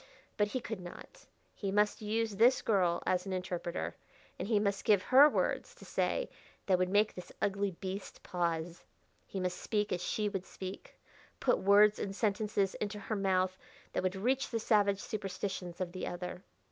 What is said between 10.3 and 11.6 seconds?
speak; put